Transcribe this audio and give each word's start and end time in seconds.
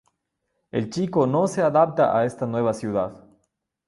El 0.71 0.89
chico 0.89 1.27
no 1.27 1.45
se 1.47 1.61
adapta 1.61 2.17
a 2.17 2.25
esta 2.25 2.47
nueva 2.47 2.73
ciudad. 2.73 3.23